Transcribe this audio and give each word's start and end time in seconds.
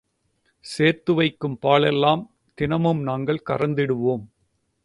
சேர்த்து 0.65 1.13
வைக்கும் 1.13 1.57
பாலெல்லாம் 1.61 2.23
தினமும் 2.57 3.01
நாங்கள் 3.01 3.45
கறந்திடுவோம். 3.49 4.23